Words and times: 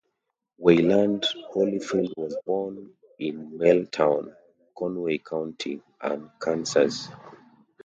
Wayland 0.57 1.27
Holyfield 1.53 2.17
was 2.17 2.35
born 2.43 2.95
in 3.19 3.51
Mallettown, 3.59 4.35
Conway 4.75 5.19
County, 5.19 5.79
Arkansas. 5.99 7.13